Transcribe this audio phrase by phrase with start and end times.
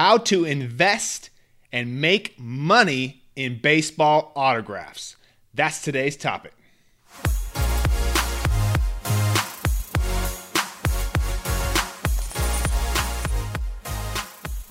[0.00, 1.28] how to invest
[1.72, 5.16] and make money in baseball autographs.
[5.52, 6.54] That's today's topic.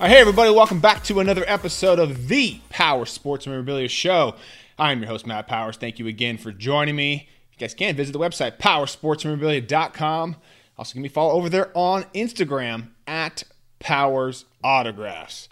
[0.00, 4.34] right, hey everybody, welcome back to another episode of the Powers Sports Memorabilia Show.
[4.80, 5.76] I'm your host, Matt Powers.
[5.76, 7.28] Thank you again for joining me.
[7.52, 10.36] You guys can visit the website, powersportsmemorabilia.com.
[10.76, 13.44] Also, give me a follow over there on Instagram at
[13.80, 15.48] Powers Autographs.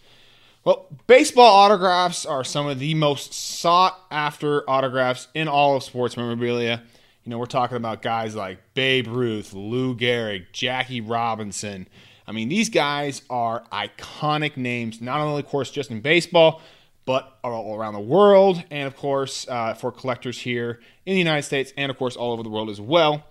[0.64, 6.16] Well, baseball autographs are some of the most sought after autographs in all of sports
[6.16, 6.82] memorabilia.
[7.24, 11.88] You know, we're talking about guys like Babe Ruth, Lou Gehrig, Jackie Robinson,
[12.28, 16.60] I mean, these guys are iconic names, not only, of course, just in baseball,
[17.06, 21.44] but all around the world, and of course, uh, for collectors here in the United
[21.44, 23.24] States, and of course, all over the world as well.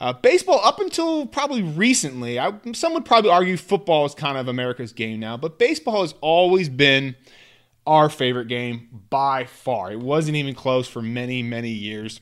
[0.00, 4.48] Uh, baseball, up until probably recently, I, some would probably argue football is kind of
[4.48, 7.14] America's game now, but baseball has always been
[7.86, 9.92] our favorite game by far.
[9.92, 12.20] It wasn't even close for many, many years.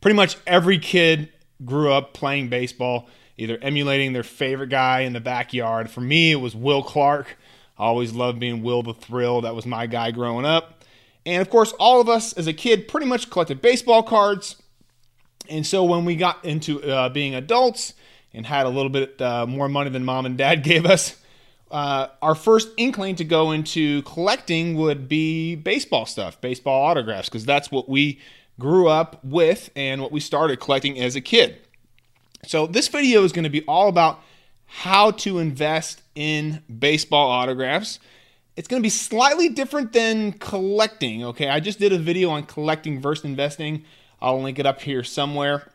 [0.00, 1.30] Pretty much every kid
[1.64, 5.90] grew up playing baseball either emulating their favorite guy in the backyard.
[5.90, 7.36] For me, it was Will Clark.
[7.78, 9.40] I always loved being Will the Thrill.
[9.40, 10.84] That was my guy growing up.
[11.26, 14.56] And of course, all of us as a kid pretty much collected baseball cards.
[15.48, 17.94] And so when we got into uh, being adults
[18.32, 21.16] and had a little bit uh, more money than mom and dad gave us,
[21.70, 27.44] uh, our first inkling to go into collecting would be baseball stuff, baseball autographs, because
[27.44, 28.20] that's what we
[28.58, 31.58] grew up with and what we started collecting as a kid.
[32.46, 34.20] So, this video is going to be all about
[34.66, 37.98] how to invest in baseball autographs.
[38.56, 41.48] It's going to be slightly different than collecting, okay?
[41.48, 43.84] I just did a video on collecting versus investing.
[44.24, 45.70] I'll link it up here somewhere.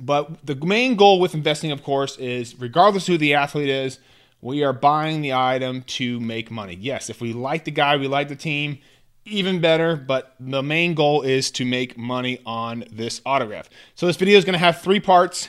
[0.00, 4.00] But the main goal with investing, of course, is regardless who the athlete is,
[4.40, 6.74] we are buying the item to make money.
[6.74, 8.80] Yes, if we like the guy, we like the team,
[9.24, 13.70] even better, but the main goal is to make money on this autograph.
[13.94, 15.48] So this video is going to have three parts.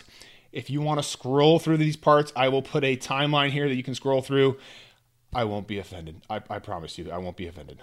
[0.52, 3.74] If you want to scroll through these parts, I will put a timeline here that
[3.74, 4.58] you can scroll through.
[5.34, 6.22] I won't be offended.
[6.30, 7.80] I, I promise you, I won't be offended.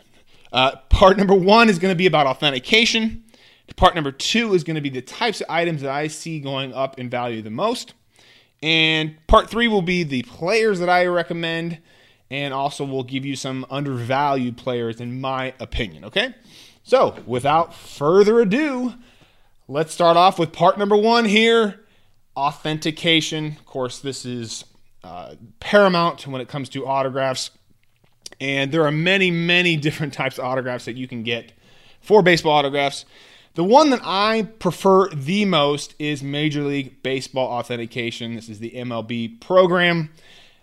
[0.53, 3.25] Uh, part number one is going to be about authentication.
[3.77, 6.73] Part number two is going to be the types of items that I see going
[6.75, 7.95] up in value the most.
[8.63, 11.79] And part three will be the players that I recommend.
[12.31, 16.05] And also, we'll give you some undervalued players, in my opinion.
[16.05, 16.35] Okay?
[16.85, 18.95] So, without further ado,
[19.67, 21.81] let's start off with part number one here
[22.37, 23.47] authentication.
[23.59, 24.65] Of course, this is
[25.03, 27.51] uh, paramount when it comes to autographs.
[28.41, 31.53] And there are many, many different types of autographs that you can get
[32.01, 33.05] for baseball autographs.
[33.55, 38.37] The one that I prefer the most is Major League Baseball Authentication.
[38.37, 40.11] This is the MLB program.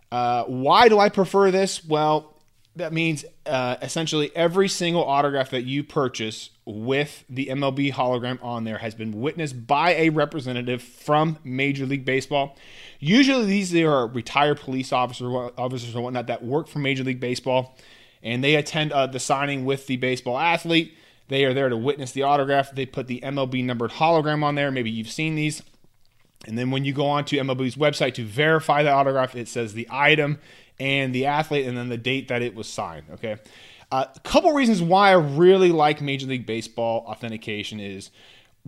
[0.10, 1.84] Uh, why do I prefer this?
[1.84, 2.34] Well,
[2.78, 8.64] that means uh, essentially every single autograph that you purchase with the MLB hologram on
[8.64, 12.56] there has been witnessed by a representative from Major League Baseball.
[13.00, 17.20] Usually, these are retired police officers, or officers and whatnot that work for Major League
[17.20, 17.78] Baseball,
[18.24, 20.97] and they attend uh, the signing with the baseball athlete.
[21.28, 22.72] They are there to witness the autograph.
[22.72, 24.72] They put the MLB numbered hologram on there.
[24.72, 25.62] Maybe you've seen these.
[26.46, 29.74] And then when you go on to MLB's website to verify the autograph, it says
[29.74, 30.40] the item
[30.80, 33.06] and the athlete and then the date that it was signed.
[33.14, 33.38] Okay.
[33.92, 38.12] Uh, a couple reasons why I really like Major League Baseball authentication is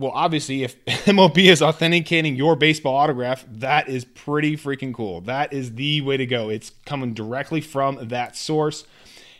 [0.00, 5.20] well, obviously, if MLB is authenticating your baseball autograph, that is pretty freaking cool.
[5.20, 6.48] That is the way to go.
[6.48, 8.86] It's coming directly from that source.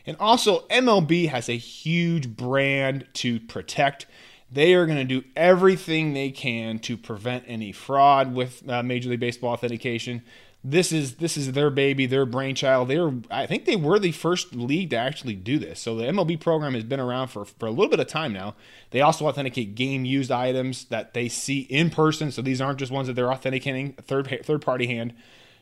[0.07, 4.07] And also, MLB has a huge brand to protect.
[4.51, 9.11] They are going to do everything they can to prevent any fraud with uh, Major
[9.11, 10.23] League Baseball authentication
[10.63, 12.89] this is this is their baby, their brainchild.
[12.89, 15.81] They're I think they were the first league to actually do this.
[15.81, 18.55] So the MLB program has been around for, for a little bit of time now.
[18.91, 22.31] They also authenticate game used items that they see in person.
[22.31, 25.15] So these aren't just ones that they're authenticating third third party hand.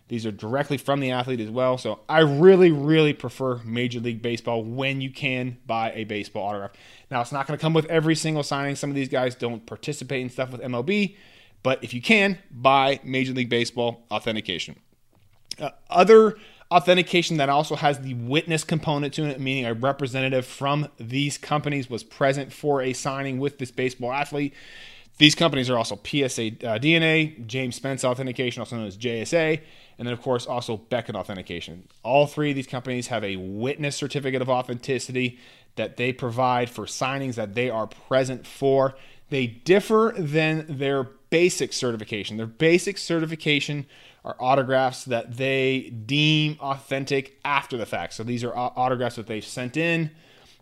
[0.09, 1.77] These are directly from the athlete as well.
[1.77, 6.73] So I really, really prefer Major League Baseball when you can buy a baseball autograph.
[7.11, 8.75] Now it's not going to come with every single signing.
[8.75, 11.17] Some of these guys don't participate in stuff with MLB,
[11.63, 14.81] but if you can, buy Major League Baseball authentication.
[15.61, 16.37] Uh, other
[16.71, 21.91] authentication that also has the witness component to it, meaning a representative from these companies
[21.91, 24.55] was present for a signing with this baseball athlete.
[25.19, 29.61] These companies are also PSA uh, DNA, James Spence Authentication, also known as JSA,
[29.99, 31.89] and then, of course, also Beckett Authentication.
[32.05, 35.39] All three of these companies have a witness certificate of authenticity
[35.75, 38.95] that they provide for signings that they are present for.
[39.29, 42.37] They differ than their basic certification.
[42.37, 43.87] Their basic certification
[44.25, 48.15] are autographs that they deem authentic after the fact.
[48.15, 50.11] So these are autographs that they've sent in.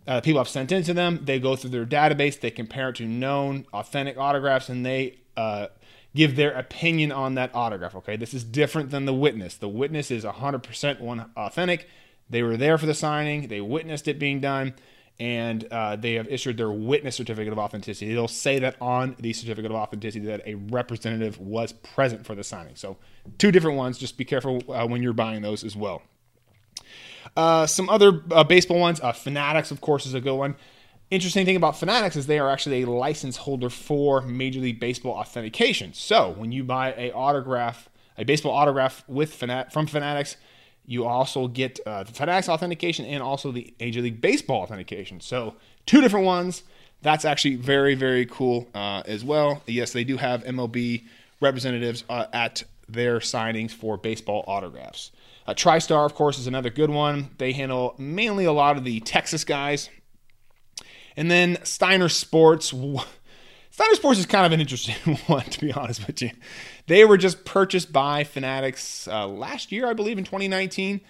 [0.06, 1.20] Uh, people have sent into them.
[1.24, 2.40] They go through their database.
[2.40, 5.68] They compare it to known authentic autographs, and they uh,
[6.14, 7.94] give their opinion on that autograph.
[7.96, 9.56] Okay, this is different than the witness.
[9.56, 11.88] The witness is 100% one authentic.
[12.28, 13.48] They were there for the signing.
[13.48, 14.74] They witnessed it being done
[15.18, 18.12] and uh, they have issued their witness certificate of authenticity.
[18.12, 22.44] They'll say that on the certificate of authenticity that a representative was present for the
[22.44, 22.76] signing.
[22.76, 22.98] So,
[23.38, 23.96] two different ones.
[23.98, 26.02] Just be careful uh, when you're buying those as well.
[27.36, 29.00] Uh, some other uh, baseball ones.
[29.00, 30.56] Uh, Fanatics, of course, is a good one.
[31.10, 35.12] Interesting thing about Fanatics is they are actually a license holder for Major League Baseball
[35.12, 35.92] authentication.
[35.94, 37.88] So, when you buy a autograph,
[38.18, 40.36] a baseball autograph with Fanat- from Fanatics,
[40.86, 45.20] you also get uh, the Fanatics authentication and also the Major League Baseball authentication.
[45.20, 46.62] So two different ones.
[47.02, 49.62] That's actually very very cool uh, as well.
[49.66, 51.04] Yes, they do have MLB
[51.40, 55.10] representatives uh, at their signings for baseball autographs.
[55.46, 57.30] Uh, TriStar, of course, is another good one.
[57.38, 59.90] They handle mainly a lot of the Texas guys.
[61.16, 62.74] And then Steiner Sports.
[63.70, 66.30] Steiner Sports is kind of an interesting one, to be honest with you.
[66.86, 71.00] They were just purchased by Fanatics uh, last year, I believe, in 2019.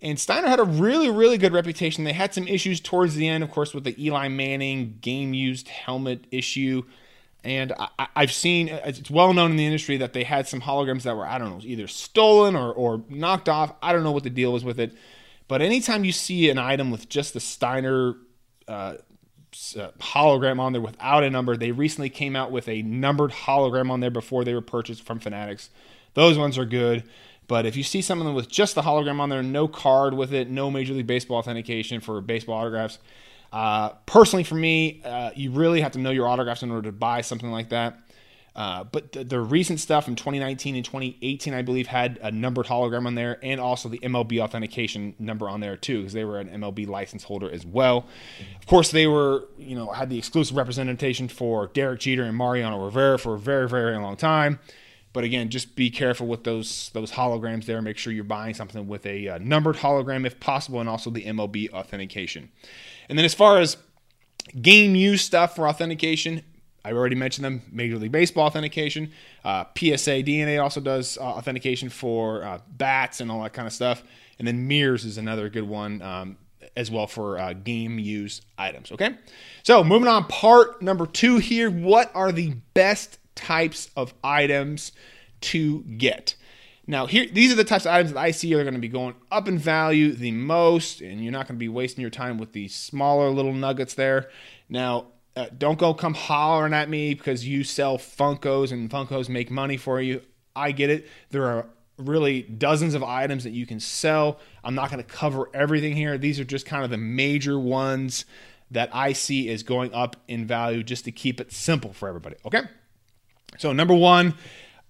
[0.00, 2.02] And Steiner had a really, really good reputation.
[2.04, 5.68] They had some issues towards the end, of course, with the Eli Manning game used
[5.68, 6.82] helmet issue.
[7.44, 11.02] And I, have seen it's well known in the industry that they had some holograms
[11.02, 13.74] that were, I don't know, either stolen or, or knocked off.
[13.82, 14.92] I don't know what the deal was with it.
[15.48, 18.14] But anytime you see an item with just the Steiner
[18.68, 18.94] uh,
[19.76, 21.56] uh, hologram on there without a number.
[21.56, 25.18] They recently came out with a numbered hologram on there before they were purchased from
[25.18, 25.68] Fanatics.
[26.14, 27.04] Those ones are good.
[27.48, 30.48] But if you see something with just the hologram on there, no card with it,
[30.48, 32.98] no Major League Baseball authentication for baseball autographs,
[33.52, 36.92] uh, personally for me, uh, you really have to know your autographs in order to
[36.92, 37.98] buy something like that.
[38.54, 42.66] Uh, but the, the, recent stuff from 2019 and 2018, I believe, had a numbered
[42.66, 46.38] hologram on there and also the MLB authentication number on there too, because they were
[46.38, 48.06] an MLB license holder as well.
[48.60, 52.84] Of course, they were, you know, had the exclusive representation for Derek Jeter and Mariano
[52.84, 54.58] Rivera for a very, very long time.
[55.12, 57.82] But again, just be careful with those those holograms there.
[57.82, 61.24] Make sure you're buying something with a uh, numbered hologram if possible, and also the
[61.24, 62.50] MLB authentication.
[63.08, 63.76] And then as far as
[64.60, 66.42] game use stuff for authentication,
[66.84, 67.62] I already mentioned them.
[67.70, 69.12] Major League Baseball authentication.
[69.44, 73.72] Uh, PSA DNA also does uh, authentication for uh, bats and all that kind of
[73.72, 74.02] stuff.
[74.38, 76.36] And then MEARS is another good one um,
[76.76, 78.90] as well for uh, game use items.
[78.90, 79.14] Okay.
[79.62, 81.70] So moving on, part number two here.
[81.70, 84.92] What are the best types of items
[85.40, 86.34] to get?
[86.86, 88.88] Now, here these are the types of items that I see are going to be
[88.88, 92.38] going up in value the most, and you're not going to be wasting your time
[92.38, 94.30] with these smaller little nuggets there.
[94.68, 95.06] Now,
[95.36, 99.76] uh, don't go come hollering at me because you sell Funkos and Funkos make money
[99.76, 100.22] for you.
[100.54, 101.08] I get it.
[101.30, 101.66] There are
[101.98, 104.40] really dozens of items that you can sell.
[104.64, 106.18] I'm not going to cover everything here.
[106.18, 108.24] These are just kind of the major ones
[108.70, 112.36] that I see is going up in value just to keep it simple for everybody.
[112.44, 112.62] Okay.
[113.58, 114.34] So, number one,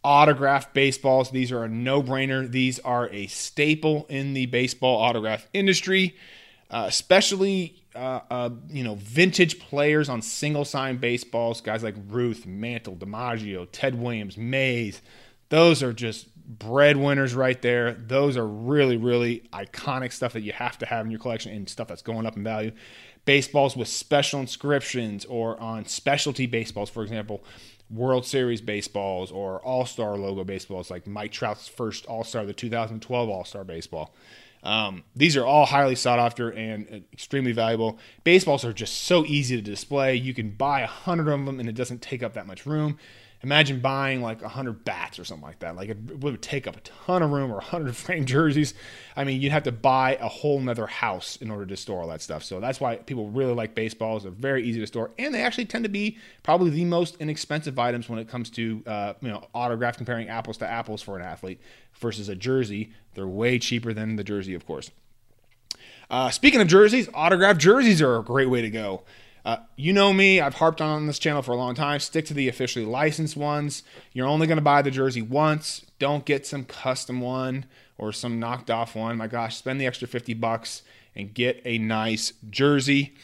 [0.04, 1.30] autograph baseballs.
[1.30, 2.50] These are a no brainer.
[2.50, 6.16] These are a staple in the baseball autograph industry,
[6.70, 12.46] uh, especially uh, uh, you know, vintage players on single sign baseballs, guys like Ruth,
[12.46, 15.02] Mantle, DiMaggio, Ted Williams, Mays.
[15.50, 17.92] Those are just breadwinners right there.
[17.92, 21.68] Those are really, really iconic stuff that you have to have in your collection and
[21.68, 22.72] stuff that's going up in value.
[23.24, 27.44] Baseballs with special inscriptions or on specialty baseballs, for example,
[27.92, 32.52] World Series baseballs or All Star logo baseballs, like Mike Trout's first All Star, the
[32.52, 34.14] 2012 All Star baseball.
[34.62, 37.98] Um, these are all highly sought after and extremely valuable.
[38.22, 40.14] Baseballs are just so easy to display.
[40.14, 42.98] You can buy a hundred of them and it doesn't take up that much room.
[43.44, 45.74] Imagine buying like a hundred bats or something like that.
[45.74, 48.74] Like it would take up a ton of room or a hundred frame jerseys.
[49.16, 52.08] I mean, you'd have to buy a whole nother house in order to store all
[52.08, 52.44] that stuff.
[52.44, 54.22] So that's why people really like baseballs.
[54.22, 57.78] They're very easy to store, and they actually tend to be probably the most inexpensive
[57.78, 61.24] items when it comes to uh, you know autograph comparing apples to apples for an
[61.24, 61.60] athlete
[61.94, 62.92] versus a jersey.
[63.14, 64.90] They're way cheaper than the jersey, of course.
[66.10, 69.02] Uh, speaking of jerseys, autographed jerseys are a great way to go.
[69.44, 71.98] Uh, you know me, I've harped on this channel for a long time.
[71.98, 73.82] Stick to the officially licensed ones.
[74.12, 75.84] You're only going to buy the jersey once.
[75.98, 77.66] Don't get some custom one
[77.98, 79.16] or some knocked off one.
[79.16, 80.82] My gosh, spend the extra 50 bucks
[81.14, 83.14] and get a nice jersey.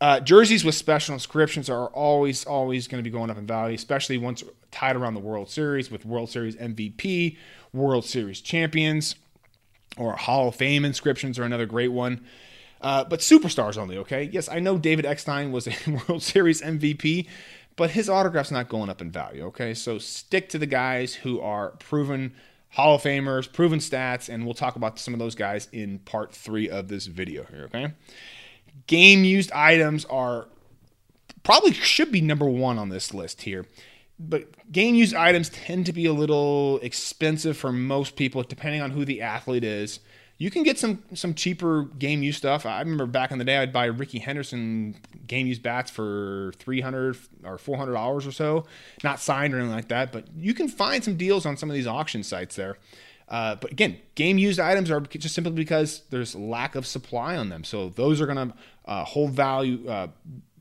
[0.00, 3.74] Uh, jerseys with special inscriptions are always, always going to be going up in value,
[3.74, 7.36] especially once tied around the World Series with World Series MVP,
[7.72, 9.14] World Series champions,
[9.96, 12.24] or Hall of Fame inscriptions are another great one.
[12.84, 14.24] Uh, but superstars only, okay?
[14.30, 15.72] Yes, I know David Eckstein was a
[16.08, 17.26] World Series MVP,
[17.76, 19.44] but his autograph's not going up in value.
[19.46, 22.34] Okay, so stick to the guys who are proven
[22.68, 26.34] Hall of Famers, proven stats, and we'll talk about some of those guys in part
[26.34, 27.64] three of this video here.
[27.64, 27.92] Okay,
[28.86, 30.46] game used items are
[31.42, 33.64] probably should be number one on this list here.
[34.18, 38.90] But game used items tend to be a little expensive for most people, depending on
[38.90, 40.00] who the athlete is
[40.36, 42.66] you can get some some cheaper game use stuff.
[42.66, 46.80] I remember back in the day, I'd buy Rickey Henderson game use bats for three
[46.80, 48.66] hundred or four hundred dollars or so,
[49.02, 50.12] not signed or anything like that.
[50.12, 52.78] But you can find some deals on some of these auction sites there.
[53.28, 57.48] Uh, but again, game used items are just simply because there's lack of supply on
[57.48, 57.64] them.
[57.64, 60.08] So those are going to uh, hold value uh,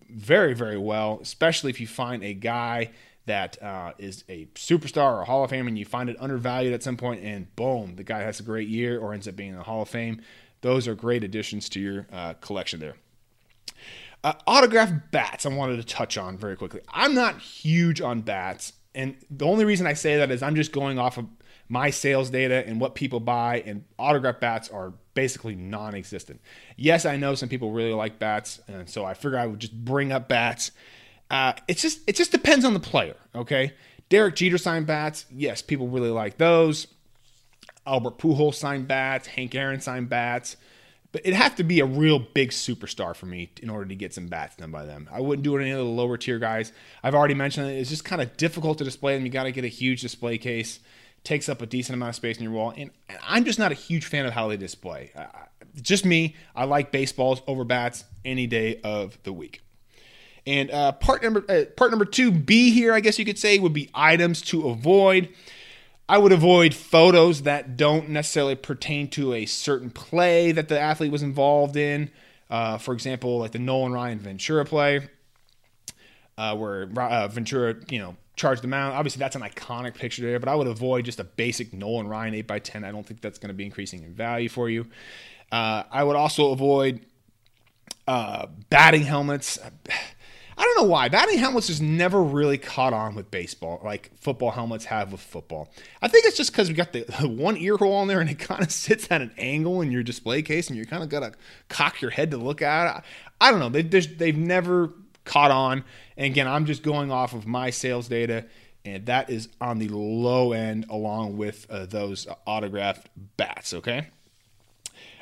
[0.09, 2.91] very, very well, especially if you find a guy
[3.25, 6.73] that uh, is a superstar or a Hall of Fame and you find it undervalued
[6.73, 9.51] at some point and boom, the guy has a great year or ends up being
[9.51, 10.21] in the Hall of Fame.
[10.61, 12.95] Those are great additions to your uh, collection there.
[14.23, 16.79] Uh, autograph bats, I wanted to touch on very quickly.
[16.87, 20.71] I'm not huge on bats, and the only reason I say that is I'm just
[20.71, 21.25] going off of
[21.67, 26.39] my sales data and what people buy, and autograph bats are basically non existent.
[26.77, 29.73] Yes, I know some people really like bats, and so I figure I would just
[29.73, 30.71] bring up bats
[31.33, 33.15] uh, it's just it just depends on the player.
[33.33, 33.73] Okay,
[34.09, 35.25] Derek Jeter signed bats.
[35.31, 36.85] Yes, people really like those.
[37.87, 39.27] Albert Pujols signed bats.
[39.27, 40.57] Hank Aaron signed bats.
[41.11, 44.13] But it'd have to be a real big superstar for me in order to get
[44.13, 45.09] some bats done by them.
[45.11, 46.71] I wouldn't do it any of the lower tier guys.
[47.03, 47.79] I've already mentioned it.
[47.79, 49.25] It's just kind of difficult to display them.
[49.25, 50.79] You got to get a huge display case.
[51.23, 52.91] Takes up a decent amount of space in your wall, and
[53.27, 55.11] I'm just not a huge fan of how they display.
[55.15, 55.25] Uh,
[55.81, 56.35] just me.
[56.55, 59.62] I like baseballs over bats any day of the week.
[60.45, 63.59] And uh, part number uh, part number two B here, I guess you could say,
[63.59, 65.29] would be items to avoid.
[66.09, 71.11] I would avoid photos that don't necessarily pertain to a certain play that the athlete
[71.11, 72.11] was involved in.
[72.49, 75.07] Uh, for example, like the Nolan Ryan Ventura play,
[76.37, 78.95] uh, where uh, Ventura, you know, charged the mound.
[78.95, 82.33] Obviously, that's an iconic picture there, but I would avoid just a basic Nolan Ryan
[82.33, 82.83] 8x10.
[82.83, 84.87] I don't think that's going to be increasing in value for you.
[85.51, 87.05] Uh, I would also avoid
[88.05, 89.57] batting helmets.
[90.57, 91.09] I don't know why.
[91.09, 95.71] Batting helmets just never really caught on with baseball, like football helmets have with football.
[96.01, 98.39] I think it's just because we got the, one ear hole on there and it
[98.39, 101.21] kind of sits at an angle in your display case and you kind of got
[101.21, 101.33] to
[101.69, 103.03] cock your head to look at it.
[103.41, 103.69] I, I don't know.
[103.69, 104.93] They, they've never
[105.25, 105.83] caught on.
[106.17, 108.45] And again, I'm just going off of my sales data,
[108.85, 114.07] and that is on the low end along with uh, those autographed bats, okay?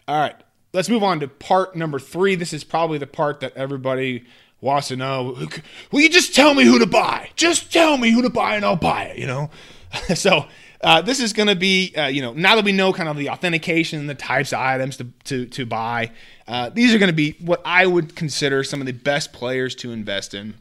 [0.07, 0.35] All right.
[0.73, 2.35] Let's move on to part number three.
[2.35, 4.25] This is probably the part that everybody
[4.61, 5.47] to know,
[5.91, 7.29] will you just tell me who to buy?
[7.35, 9.49] Just tell me who to buy and I'll buy it, you know?
[10.15, 10.45] so
[10.81, 13.17] uh, this is going to be, uh, you know, now that we know kind of
[13.17, 16.11] the authentication, and the types of items to, to, to buy,
[16.47, 19.75] uh, these are going to be what I would consider some of the best players
[19.75, 20.55] to invest in.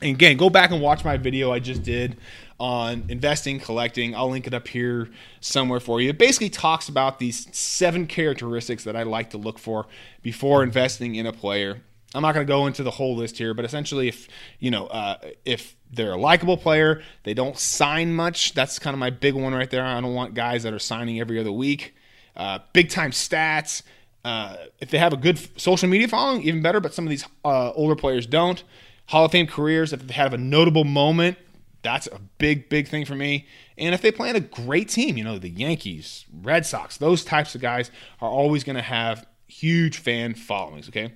[0.00, 2.16] And again, go back and watch my video I just did
[2.58, 4.14] on investing, collecting.
[4.14, 5.08] I'll link it up here
[5.40, 6.10] somewhere for you.
[6.10, 9.86] It basically talks about these seven characteristics that I like to look for
[10.22, 11.82] before investing in a player.
[12.14, 14.28] I'm not going to go into the whole list here, but essentially, if
[14.58, 18.54] you know, uh, if they're a likable player, they don't sign much.
[18.54, 19.84] That's kind of my big one right there.
[19.84, 21.94] I don't want guys that are signing every other week.
[22.36, 23.82] Uh, big time stats.
[24.24, 26.80] Uh, if they have a good social media following, even better.
[26.80, 28.62] But some of these uh, older players don't.
[29.06, 29.92] Hall of Fame careers.
[29.92, 31.38] If they have a notable moment,
[31.82, 33.46] that's a big, big thing for me.
[33.76, 37.24] And if they play on a great team, you know, the Yankees, Red Sox, those
[37.24, 37.90] types of guys
[38.20, 40.88] are always going to have huge fan followings.
[40.88, 41.12] Okay.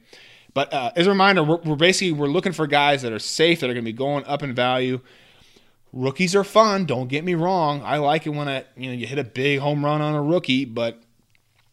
[0.57, 3.61] But uh, as a reminder, we're, we're basically we're looking for guys that are safe,
[3.61, 5.01] that are going to be going up in value.
[5.93, 6.87] Rookies are fun.
[6.87, 7.83] Don't get me wrong.
[7.85, 10.23] I like it when a, you know you hit a big home run on a
[10.23, 11.03] rookie, but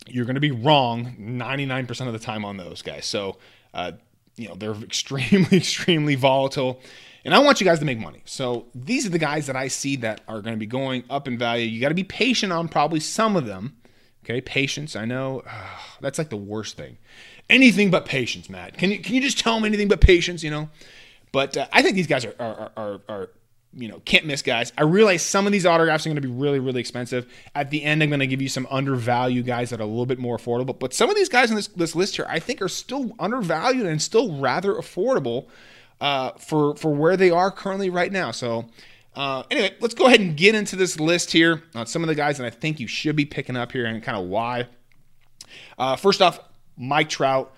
[0.06, 3.06] you're going to be wrong 99% of the time on those guys.
[3.06, 3.38] So,
[3.74, 3.94] uh,
[4.36, 6.82] you know, they're extremely, extremely volatile.
[7.24, 8.22] And I want you guys to make money.
[8.26, 11.26] So these are the guys that I see that are going to be going up
[11.26, 11.66] in value.
[11.66, 13.78] You got to be patient on probably some of them.
[14.26, 14.98] Okay, patience.
[14.98, 15.68] I know uh,
[16.02, 16.98] that's like the worst thing
[17.54, 18.78] anything but patience, Matt.
[18.78, 20.44] Can you can you just tell them anything but patience?
[20.44, 20.70] You know,
[21.32, 23.30] but uh, I think these guys are are, are are
[23.74, 24.74] you know can't miss guys.
[24.78, 27.32] I realize some of these autographs are going to be really really expensive.
[27.56, 30.06] At the end, I'm going to give you some undervalued guys that are a little
[30.06, 30.78] bit more affordable.
[30.78, 33.86] But some of these guys in this this list here, I think, are still undervalued
[33.86, 35.48] and still rather affordable
[36.02, 38.32] uh, for for where they are currently right now.
[38.32, 38.66] So.
[39.16, 42.16] Uh, anyway, let's go ahead and get into this list here on some of the
[42.16, 44.66] guys that I think you should be picking up here and kind of why.
[45.78, 46.40] Uh, first off,
[46.78, 47.54] Mike Trout.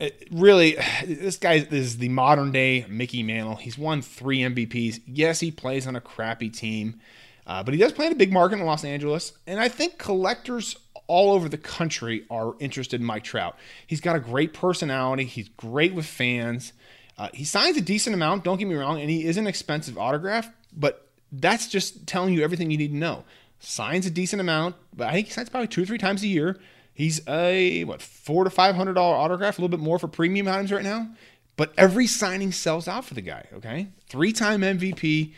[0.00, 3.56] It really, this guy is the modern day Mickey Mantle.
[3.56, 5.00] He's won three MVPs.
[5.06, 7.00] Yes, he plays on a crappy team,
[7.46, 9.32] uh, but he does play in a big market in Los Angeles.
[9.46, 13.56] And I think collectors all over the country are interested in Mike Trout.
[13.86, 15.24] He's got a great personality.
[15.24, 16.72] He's great with fans.
[17.16, 19.96] Uh, he signs a decent amount, don't get me wrong, and he is an expensive
[19.96, 23.24] autograph, but that's just telling you everything you need to know.
[23.60, 26.26] Signs a decent amount, but I think he signs probably two or three times a
[26.26, 26.58] year.
[26.94, 30.48] He's a what four to five hundred dollar autograph, a little bit more for premium
[30.48, 31.08] items right now.
[31.56, 33.46] But every signing sells out for the guy.
[33.52, 35.32] Okay, three time MVP.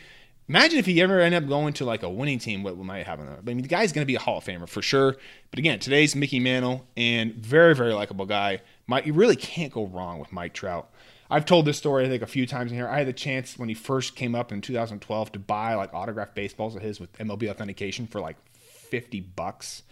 [0.49, 3.27] Imagine if he ever ended up going to like a winning team, what might happen?
[3.27, 5.17] I mean, the guy's going to be a Hall of Famer for sure.
[5.51, 8.61] But again, today's Mickey Mantle and very, very likable guy.
[8.87, 10.89] Mike, you really can't go wrong with Mike Trout.
[11.29, 12.87] I've told this story I think a few times in here.
[12.87, 16.35] I had the chance when he first came up in 2012 to buy like autographed
[16.35, 19.83] baseballs of his with MLB authentication for like 50 bucks.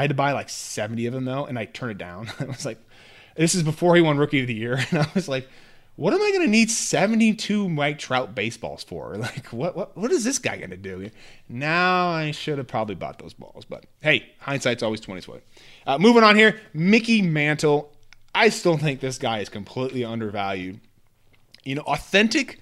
[0.00, 2.32] I had to buy like 70 of them though, and I turned it down.
[2.40, 2.78] I was like,
[3.36, 5.46] this is before he won Rookie of the Year, and I was like,
[5.96, 9.14] what am I going to need 72 Mike Trout baseballs for?
[9.18, 11.10] Like, what what what is this guy going to do?
[11.50, 15.42] Now I should have probably bought those balls, but hey, hindsight's always 2020.
[15.86, 17.92] Uh, moving on here, Mickey Mantle.
[18.34, 20.80] I still think this guy is completely undervalued.
[21.62, 22.58] You know, authentic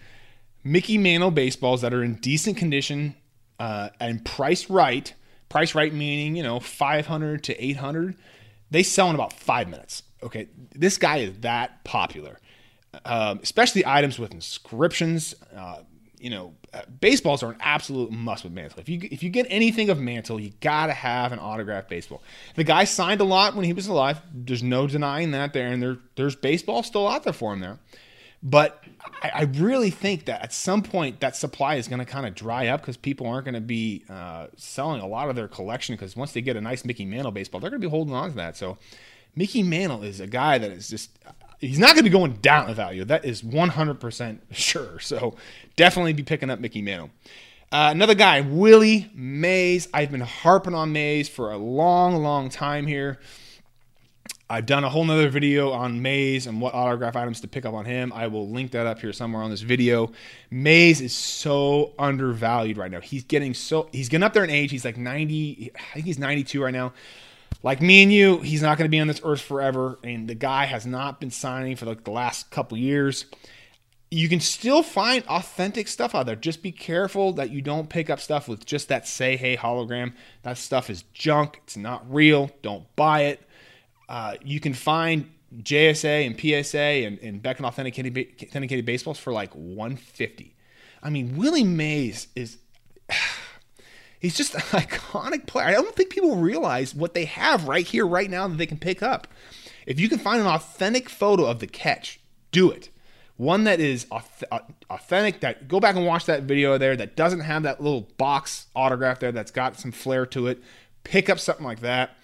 [0.65, 3.15] Mickey Mantle baseballs that are in decent condition
[3.61, 5.15] uh, and priced right.
[5.49, 8.17] Price right meaning you know 500 to 800.
[8.71, 10.03] They sell in about five minutes.
[10.23, 12.39] Okay, this guy is that popular
[13.05, 15.35] um, especially items with inscriptions.
[15.55, 15.81] Uh,
[16.19, 18.81] you know, uh, baseballs are an absolute must with Mantle.
[18.81, 22.23] If you if you get anything of Mantle, you gotta have an autographed baseball.
[22.57, 24.21] The guy signed a lot when he was alive.
[24.35, 27.79] There's no denying that there, and there there's baseball still out there for him there.
[28.43, 28.85] But
[29.23, 32.35] I, I really think that at some point that supply is going to kind of
[32.35, 35.95] dry up because people aren't going to be uh, selling a lot of their collection
[35.95, 38.31] because once they get a nice Mickey Mantle baseball, they're going to be holding on
[38.31, 38.57] to that.
[38.57, 38.79] So
[39.35, 41.11] Mickey Mantle is a guy that is just
[41.59, 43.05] he's not going to be going down in value.
[43.05, 45.01] That is 100% sure.
[45.01, 45.37] So
[45.77, 47.11] definitely be picking up Mickey Mantle.
[47.71, 49.89] Uh, another guy, Willie Mays.
[49.93, 53.19] I've been harping on Mays for a long, long time here.
[54.51, 57.75] I've done a whole nother video on Mays and what autograph items to pick up
[57.75, 58.13] on him.
[58.15, 60.11] I will link that up here somewhere on this video.
[60.51, 63.01] Mays is so undervalued right now.
[63.01, 64.71] He's getting so he's getting up there in age.
[64.71, 66.93] He's like 90, I think he's 92 right now
[67.63, 69.99] like me and you, he's not going to be on this earth forever.
[70.05, 73.27] And the guy has not been signing for like the last couple years.
[74.11, 76.37] You can still find authentic stuff out there.
[76.37, 80.15] Just be careful that you don't pick up stuff with just that say hey hologram.
[80.43, 81.61] That stuff is junk.
[81.65, 82.51] It's not real.
[82.63, 83.43] Don't buy it.
[84.09, 89.53] Uh, you can find JSA and PSA and, and Beckett authenticated, authenticated baseballs for like
[89.55, 90.55] 150.
[91.03, 92.59] I mean, Willie Mays is
[94.21, 95.67] He's just an iconic player.
[95.67, 98.79] I don't think people realize what they have right here, right now that they can
[98.79, 99.29] pick up.
[99.87, 102.91] If you can find an authentic photo of the catch, do it.
[103.37, 104.07] One that is
[104.91, 105.41] authentic.
[105.41, 106.97] That go back and watch that video there.
[106.97, 109.31] That doesn't have that little box autograph there.
[109.31, 110.61] That's got some flair to it.
[111.05, 112.17] Pick up something like that.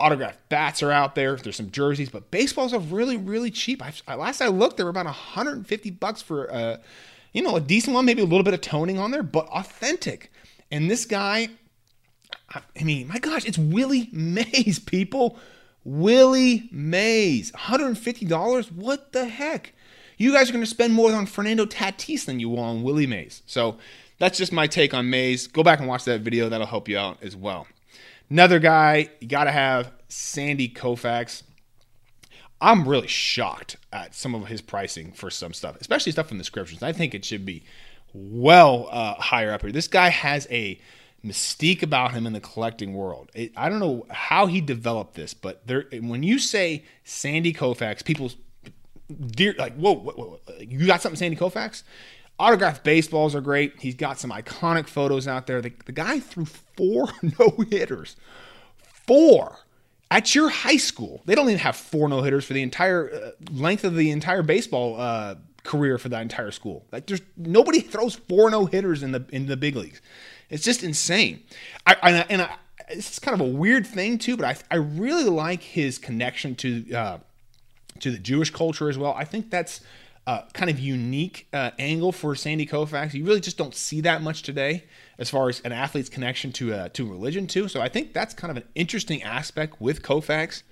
[0.00, 1.36] Autograph bats are out there.
[1.36, 3.82] There's some jerseys, but baseballs are really, really cheap.
[4.08, 6.76] I, last I looked, they were about 150 bucks for a, uh,
[7.32, 8.06] you know, a decent one.
[8.06, 10.32] Maybe a little bit of toning on there, but authentic.
[10.70, 11.48] And this guy,
[12.54, 15.38] I mean, my gosh, it's Willie Mays, people.
[15.84, 18.72] Willie Mays, $150?
[18.72, 19.72] What the heck?
[20.18, 23.06] You guys are going to spend more on Fernando Tatis than you will on Willie
[23.06, 23.42] Mays.
[23.46, 23.78] So
[24.18, 25.46] that's just my take on Mays.
[25.46, 26.48] Go back and watch that video.
[26.48, 27.66] That'll help you out as well.
[28.30, 31.42] Another guy, you got to have Sandy Koufax.
[32.60, 36.42] I'm really shocked at some of his pricing for some stuff, especially stuff from the
[36.42, 36.82] descriptions.
[36.82, 37.64] I think it should be
[38.12, 39.72] well uh, higher up here.
[39.72, 40.80] This guy has a
[41.24, 43.30] mystique about him in the collecting world.
[43.34, 48.04] It, I don't know how he developed this, but there, when you say Sandy Koufax,
[48.04, 48.30] people
[49.26, 51.82] dear like whoa, whoa, whoa, you got something Sandy Koufax?
[52.40, 53.74] Autographed baseballs are great.
[53.78, 55.60] He's got some iconic photos out there.
[55.60, 58.16] The, the guy threw four no hitters.
[59.06, 59.58] Four
[60.10, 61.20] at your high school.
[61.26, 64.42] They don't even have four no hitters for the entire uh, length of the entire
[64.42, 66.86] baseball uh, career for that entire school.
[66.90, 70.00] Like there's nobody throws four no hitters in the in the big leagues.
[70.48, 71.42] It's just insane.
[71.86, 72.56] I, I and I,
[72.88, 76.92] it's kind of a weird thing too, but I I really like his connection to
[76.94, 77.18] uh,
[77.98, 79.12] to the Jewish culture as well.
[79.12, 79.82] I think that's
[80.30, 83.14] uh, kind of unique uh, angle for Sandy Koufax.
[83.14, 84.84] You really just don't see that much today,
[85.18, 87.66] as far as an athlete's connection to uh, to religion too.
[87.66, 90.62] So I think that's kind of an interesting aspect with Koufax.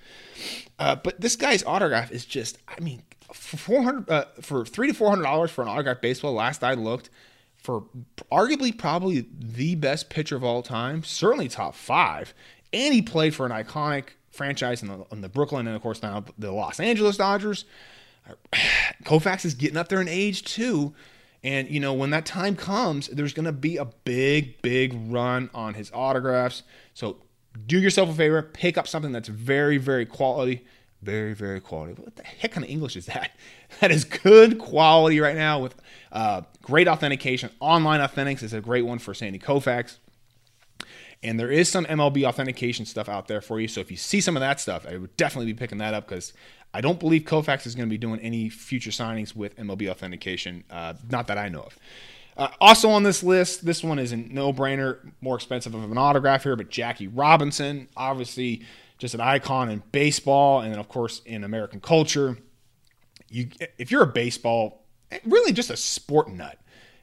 [0.77, 3.01] Uh, but this guy's autograph is just, I mean,
[3.33, 6.33] for four hundred uh, for three to four hundred dollars for an autograph baseball.
[6.33, 7.09] Last I looked,
[7.57, 7.83] for
[8.31, 12.33] arguably probably the best pitcher of all time, certainly top five,
[12.71, 16.01] and he played for an iconic franchise in the, in the Brooklyn and of course
[16.01, 17.65] now the Los Angeles Dodgers.
[19.03, 20.93] Koufax is getting up there in age too.
[21.43, 25.49] And you know, when that time comes, there's going to be a big, big run
[25.53, 26.63] on his autographs.
[26.93, 27.17] So
[27.65, 30.65] do yourself a favor, pick up something that's very, very quality
[31.01, 31.93] Very, very quality.
[31.93, 33.31] What the heck kind of English is that?
[33.79, 35.75] That is good quality right now with
[36.11, 37.51] uh, great authentication.
[37.59, 39.97] Online Authentics is a great one for Sandy Koufax.
[41.21, 43.67] And there is some MLB authentication stuff out there for you.
[43.67, 46.07] So if you see some of that stuff, I would definitely be picking that up
[46.07, 46.33] because
[46.73, 50.63] I don't believe Koufax is going to be doing any future signings with MLB authentication.
[50.69, 51.79] Uh, not that I know of.
[52.37, 56.43] Uh, also on this list, this one is a no-brainer, more expensive of an autograph
[56.43, 58.63] here, but Jackie Robinson, obviously
[58.97, 62.37] just an icon in baseball and then of course in American culture.
[63.29, 64.85] You, if you're a baseball,
[65.25, 66.59] really just a sport nut,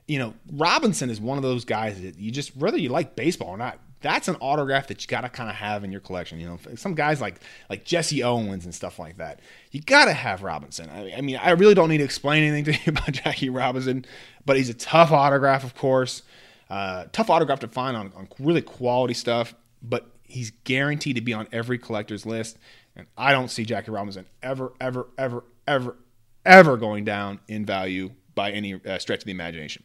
[0.07, 3.49] you know, Robinson is one of those guys that you just whether you like baseball
[3.49, 6.39] or not, that's an autograph that you got to kind of have in your collection.
[6.39, 9.41] You know, some guys like like Jesse Owens and stuff like that.
[9.71, 10.89] You got to have Robinson.
[10.91, 14.05] I, I, mean, I really don't need to explain anything to you about Jackie Robinson,
[14.45, 16.23] but he's a tough autograph, of course.
[16.69, 21.33] Uh, tough autograph to find on, on really quality stuff, but he's guaranteed to be
[21.33, 22.59] on every collector's list.
[22.97, 25.97] And I don't see Jackie Robinson ever, ever, ever, ever,
[26.45, 29.85] ever going down in value by any uh, stretch of the imagination.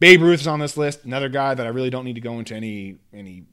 [0.00, 1.04] Babe Ruth is on this list.
[1.04, 3.44] Another guy that I really don't need to go into any any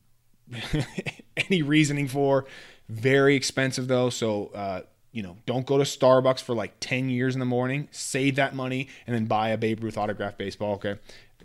[1.38, 2.46] any reasoning for.
[2.90, 7.36] Very expensive though, so uh, you know, don't go to Starbucks for like ten years
[7.36, 7.88] in the morning.
[7.92, 10.76] Save that money and then buy a Babe Ruth autograph baseball.
[10.76, 10.98] Okay,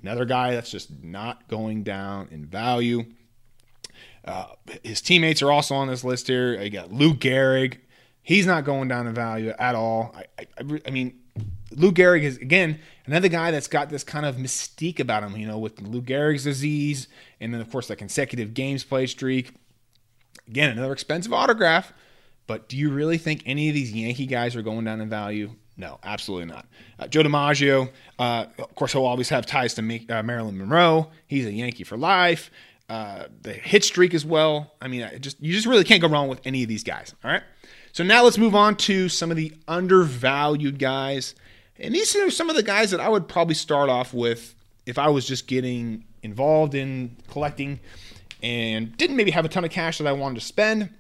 [0.03, 3.05] another guy that's just not going down in value.
[4.25, 4.47] Uh,
[4.83, 6.61] his teammates are also on this list here.
[6.61, 7.79] You got Lou Gehrig.
[8.23, 10.13] He's not going down in value at all.
[10.17, 10.25] I,
[10.59, 11.21] I, I mean,
[11.77, 15.47] Lou Gehrig is again another guy that's got this kind of mystique about him, you
[15.47, 17.09] know, with Lou Gehrig's disease,
[17.41, 19.53] and then of course the consecutive games play streak.
[20.49, 21.93] Again, another expensive autograph,
[22.47, 25.51] but do you really think any of these Yankee guys are going down in value?
[25.77, 26.67] No, absolutely not.
[26.99, 31.11] Uh, Joe DiMaggio, uh, of course, he'll always have ties to uh, Marilyn Monroe.
[31.27, 32.51] He's a Yankee for life.
[32.89, 34.73] Uh, the hit streak as well.
[34.81, 37.15] I mean, just you just really can't go wrong with any of these guys.
[37.25, 37.43] All right.
[37.97, 41.35] So now let's move on to some of the undervalued guys.
[41.79, 44.55] And these are some of the guys that I would probably start off with
[44.85, 47.81] if I was just getting involved in collecting
[48.43, 50.91] and didn't maybe have a ton of cash that I wanted to spend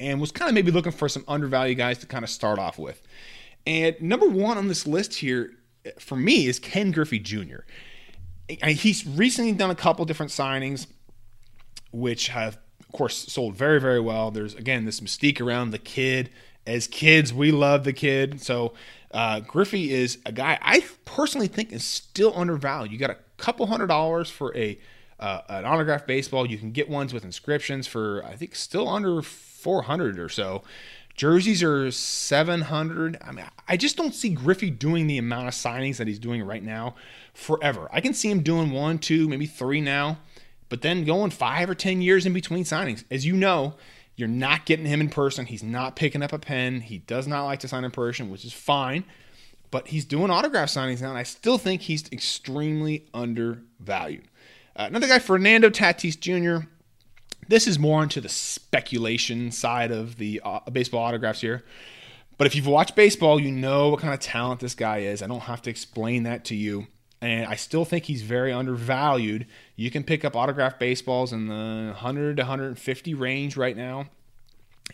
[0.00, 2.76] and was kind of maybe looking for some undervalued guys to kind of start off
[2.76, 3.00] with.
[3.64, 5.52] And number one on this list here
[6.00, 7.60] for me is Ken Griffey Jr.
[8.48, 10.88] He's recently done a couple different signings,
[11.92, 12.58] which have,
[12.90, 14.32] of course, sold very, very well.
[14.32, 16.28] There's, again, this mystique around the kid.
[16.66, 18.42] As kids, we love the kid.
[18.42, 18.74] So
[19.12, 22.90] uh, Griffey is a guy I personally think is still undervalued.
[22.90, 24.76] You got a couple hundred dollars for a
[25.20, 26.50] uh, an autographed baseball.
[26.50, 30.64] You can get ones with inscriptions for I think still under 400 or so.
[31.14, 33.18] Jerseys are 700.
[33.22, 36.42] I mean, I just don't see Griffey doing the amount of signings that he's doing
[36.42, 36.96] right now
[37.34, 37.88] forever.
[37.92, 40.18] I can see him doing one, two, maybe three now,
[40.70, 43.04] but then going five or 10 years in between signings.
[43.10, 43.74] As you know,
[44.16, 45.44] you're not getting him in person.
[45.44, 46.80] He's not picking up a pen.
[46.80, 49.04] He does not like to sign in person, which is fine.
[49.70, 54.24] But he's doing autograph signings now, and I still think he's extremely undervalued.
[54.74, 56.66] Uh, another guy, Fernando Tatis Jr.
[57.48, 61.64] This is more into the speculation side of the uh, baseball autographs here.
[62.36, 65.22] But if you've watched baseball, you know what kind of talent this guy is.
[65.22, 66.86] I don't have to explain that to you.
[67.20, 69.46] And I still think he's very undervalued.
[69.80, 74.10] You can pick up autographed baseballs in the 100 to 150 range right now.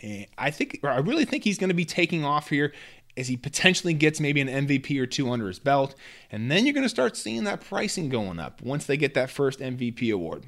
[0.01, 2.71] And I think, I really think he's going to be taking off here
[3.17, 5.93] as he potentially gets maybe an MVP or two under his belt.
[6.31, 9.29] And then you're going to start seeing that pricing going up once they get that
[9.29, 10.45] first MVP award.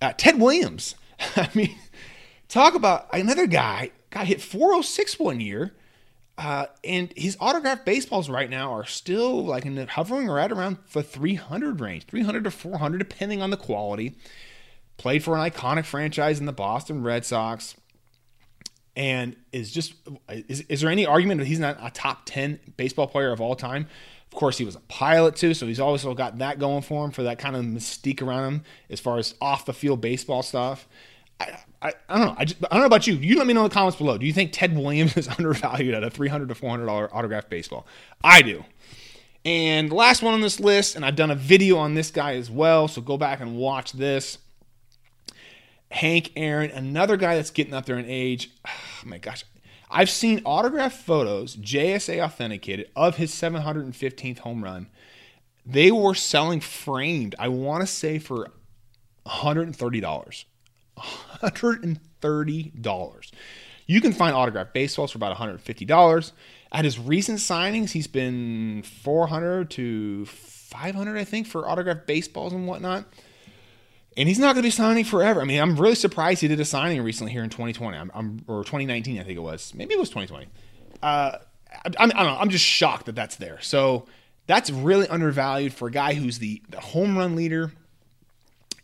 [0.00, 0.94] Uh, Ted Williams.
[1.36, 1.76] I mean,
[2.46, 5.74] talk about another guy got hit 406 one year
[6.38, 10.78] uh, and his autographed baseballs right now are still like in the, hovering right around
[10.92, 14.16] the 300 range, 300 to 400, depending on the quality.
[14.96, 17.74] Played for an iconic franchise in the Boston Red Sox,
[18.94, 19.94] and is just
[20.28, 23.56] is, is there any argument that he's not a top 10 baseball player of all
[23.56, 23.88] time?
[24.30, 27.10] Of course, he was a pilot too, so he's also got that going for him
[27.10, 30.86] for that kind of mystique around him as far as off the field baseball stuff.
[31.40, 32.34] I, I, I don't know.
[32.38, 33.14] I, just, I don't know about you.
[33.14, 34.16] You let me know in the comments below.
[34.16, 37.86] Do you think Ted Williams is undervalued at a 300 to $400 autograph baseball?
[38.22, 38.64] I do.
[39.44, 42.36] And the last one on this list, and I've done a video on this guy
[42.36, 44.38] as well, so go back and watch this.
[45.90, 48.50] Hank Aaron, another guy that's getting up there in age.
[49.04, 49.44] Oh my gosh.
[49.90, 54.86] I've seen autograph photos, JSA authenticated, of his 715th home run.
[55.66, 58.52] They were selling framed, I want to say, for
[59.26, 60.44] $130.
[60.98, 63.30] $130.
[63.86, 66.32] You can find autographed baseballs for about $150.
[66.72, 72.66] At his recent signings, he's been 400 to 500, I think, for autographed baseballs and
[72.66, 73.04] whatnot.
[74.16, 75.40] and he's not going to be signing forever.
[75.40, 78.44] I mean, I'm really surprised he did a signing recently here in 2020, I'm, I'm,
[78.46, 79.74] or 2019, I think it was.
[79.74, 80.46] Maybe it was 2020.
[81.02, 81.38] Uh, I,
[81.84, 82.36] I, don't know.
[82.38, 83.60] I'm just shocked that that's there.
[83.60, 84.06] So
[84.46, 87.72] that's really undervalued for a guy who's the, the home run leader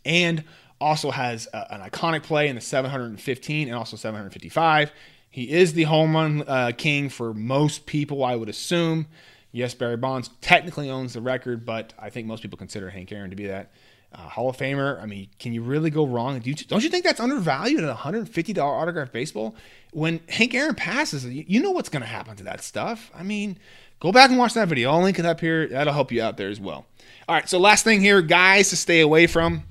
[0.05, 0.43] and
[0.79, 4.91] also has a, an iconic play in the 715 and also 755.
[5.29, 9.07] He is the home run uh, king for most people, I would assume.
[9.51, 13.29] Yes, Barry Bonds technically owns the record, but I think most people consider Hank Aaron
[13.29, 13.71] to be that.
[14.11, 14.99] Uh, Hall of Famer.
[15.01, 16.39] I mean, can you really go wrong?
[16.39, 19.55] Do you, don't you think that's undervalued at $150 autograph baseball?
[19.91, 23.11] When Hank Aaron passes, you know what's going to happen to that stuff.
[23.13, 23.59] I mean,
[23.99, 24.89] go back and watch that video.
[24.91, 25.67] I'll link it up here.
[25.67, 26.87] That'll help you out there as well.
[27.27, 29.63] All right, so last thing here, guys to stay away from.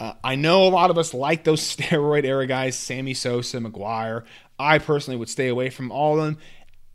[0.00, 4.24] Uh, I know a lot of us like those steroid era guys, Sammy Sosa, McGwire.
[4.58, 6.38] I personally would stay away from all of them.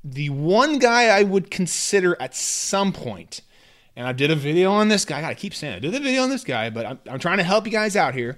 [0.03, 3.41] The one guy I would consider at some point–
[3.95, 5.19] and I did a video on this guy.
[5.19, 5.77] I gotta keep saying it.
[5.77, 7.95] I did a video on this guy, but I'm, I'm trying to help you guys
[7.95, 8.37] out here.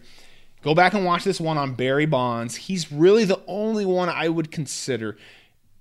[0.61, 2.55] Go back and watch this one on Barry Bonds.
[2.55, 5.17] He's really the only one I would consider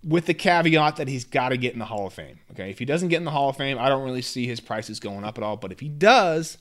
[0.04, 2.38] with the caveat that he's got to get in the Hall of Fame.
[2.52, 4.60] Okay, if he doesn't get in the Hall of Fame, I don't really see his
[4.60, 5.56] prices going up at all.
[5.56, 6.58] But if he does,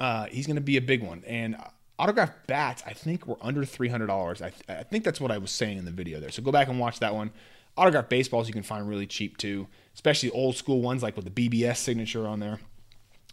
[0.00, 1.24] uh, he's going to be a big one.
[1.26, 1.56] And
[1.98, 4.42] autograph bats, I think were under three hundred dollars.
[4.42, 6.30] I, th- I think that's what I was saying in the video there.
[6.30, 7.30] So go back and watch that one.
[7.76, 11.48] Autograph baseballs you can find really cheap too especially old school ones like with the
[11.48, 12.60] BBS signature on there.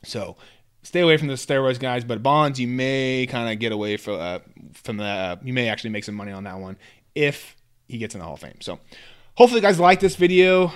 [0.03, 0.35] So
[0.81, 2.03] stay away from the steroids, guys.
[2.03, 4.39] But bonds, you may kind of get away from uh,
[4.73, 5.05] from the.
[5.05, 6.77] Uh, you may actually make some money on that one
[7.13, 7.55] if
[7.87, 8.59] he gets in the Hall of Fame.
[8.61, 8.79] So
[9.35, 10.73] hopefully, you guys like this video.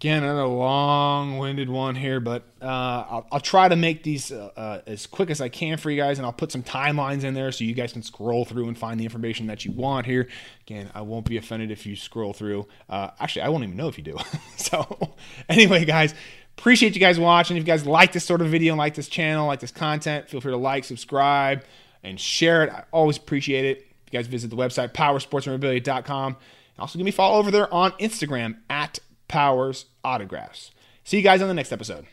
[0.00, 4.80] Again, another long-winded one here, but uh, I'll, I'll, try to make these uh, uh,
[4.86, 7.50] as quick as I can for you guys, and I'll put some timelines in there
[7.50, 10.28] so you guys can scroll through and find the information that you want here.
[10.68, 12.68] Again, I won't be offended if you scroll through.
[12.88, 14.16] Uh, actually, I won't even know if you do.
[14.56, 15.16] so,
[15.48, 16.14] anyway, guys,
[16.56, 17.56] appreciate you guys watching.
[17.56, 20.40] If you guys like this sort of video, like this channel, like this content, feel
[20.40, 21.64] free to like, subscribe,
[22.04, 22.70] and share it.
[22.70, 23.78] I always appreciate it.
[24.06, 26.36] If you guys visit the website powersportsmemorabilia.com.
[26.78, 30.70] Also, give me a follow over there on Instagram at Powers Autographs.
[31.04, 32.06] See you guys on the next episode.